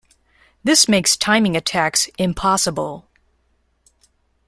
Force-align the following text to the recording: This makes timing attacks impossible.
This 0.63 0.89
makes 0.89 1.15
timing 1.15 1.55
attacks 1.55 2.09
impossible. 2.17 3.07